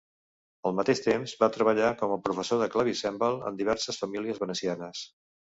Al 0.69 0.73
mateix 0.77 1.01
temps 1.07 1.33
va 1.41 1.49
treballar 1.57 1.91
com 2.01 2.15
a 2.15 2.19
professor 2.29 2.63
de 2.63 2.71
clavicèmbal 2.77 3.39
en 3.51 3.61
diverses 3.63 4.03
famílies 4.07 4.45
venecianes. 4.47 5.07